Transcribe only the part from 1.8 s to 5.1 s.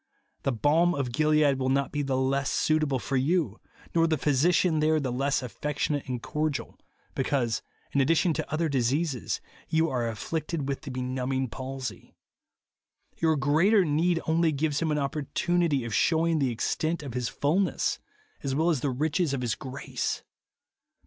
be the less suitable for you, nor the physician there